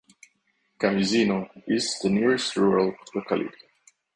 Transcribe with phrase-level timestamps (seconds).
[0.79, 3.55] Kamyzino is the nearest rural locality.